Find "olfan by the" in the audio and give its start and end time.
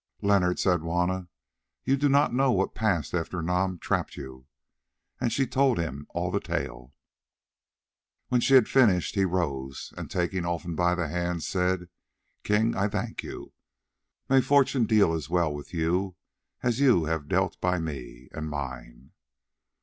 10.43-11.07